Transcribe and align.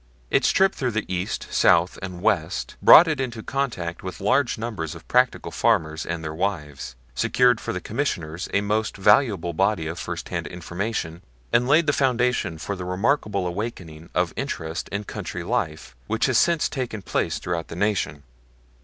Its 0.31 0.49
trip 0.51 0.73
through 0.73 0.89
the 0.89 1.05
East, 1.07 1.45
South, 1.51 1.99
and 2.01 2.23
West 2.23 2.75
brought 2.81 3.07
it 3.07 3.19
into 3.21 3.43
contact 3.43 4.01
with 4.01 4.19
large 4.19 4.57
numbers 4.57 4.95
of 4.95 5.07
practical 5.07 5.51
farmers 5.51 6.07
and 6.07 6.23
their 6.23 6.33
wives, 6.33 6.95
secured 7.13 7.61
for 7.61 7.71
the 7.71 7.79
Commissioners 7.79 8.49
a 8.51 8.61
most 8.61 8.97
valuable 8.97 9.53
body 9.53 9.85
of 9.85 9.99
first 9.99 10.29
hand 10.29 10.47
information, 10.47 11.21
and 11.53 11.67
laid 11.67 11.85
the 11.85 11.93
foundation 11.93 12.57
for 12.57 12.75
the 12.75 12.83
remarkable 12.83 13.45
awakening 13.45 14.09
of 14.15 14.33
interest 14.35 14.89
in 14.89 15.03
country 15.03 15.43
life 15.43 15.95
which 16.07 16.25
has 16.25 16.39
since 16.39 16.67
taken 16.67 17.03
place 17.03 17.37
throughout 17.37 17.67
the 17.67 17.75
Nation. 17.75 18.23